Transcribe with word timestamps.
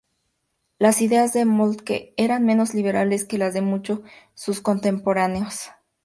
Las 0.79 0.99
ideas 1.03 1.31
de 1.31 1.45
Moltke 1.45 2.15
eran 2.17 2.43
menos 2.43 2.73
liberales 2.73 3.23
que 3.23 3.37
las 3.37 3.53
de 3.53 3.61
muchos 3.61 4.01
de 4.01 4.09
sus 4.33 4.59
contemporáneos. 4.59 5.69